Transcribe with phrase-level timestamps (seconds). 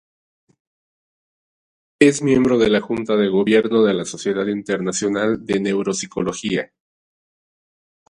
[1.99, 6.71] Es miembro de la Junta de Gobierno de la Sociedad Internacional de Neuropsicología.